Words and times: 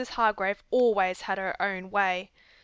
Hargrave 0.15 0.63
always 0.71 1.21
had 1.21 1.37
her 1.37 1.55
own 1.61 1.91
way. 1.91 2.31